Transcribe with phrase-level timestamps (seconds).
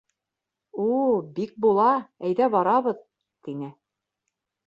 [0.85, 0.87] —У,
[1.39, 1.91] бик була,
[2.29, 3.03] әйҙә барабыҙ,—
[3.49, 3.69] тине.